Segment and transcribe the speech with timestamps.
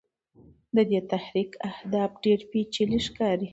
[0.75, 3.47] د دې تحریک اهداف ډېر پېچلي ښکاري.